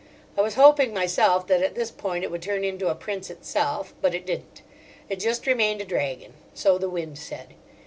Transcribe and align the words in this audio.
I 0.35 0.41
was 0.41 0.55
hoping 0.55 0.95
myself 0.95 1.45
that 1.45 1.61
at 1.61 1.75
this 1.75 1.91
point 1.91 2.23
it 2.23 2.31
would 2.31 2.41
turn 2.41 2.63
into 2.63 2.89
a 2.89 2.95
prince 2.95 3.29
itself, 3.29 3.93
but 4.01 4.15
it 4.15 4.25
didn't; 4.25 4.63
it 5.09 5.17
just 5.19 5.45
remained 5.45 5.79
a 5.79 5.85
dragon—so 5.85 6.79
the 6.79 6.89
wind 6.89 7.19
said. 7.19 7.53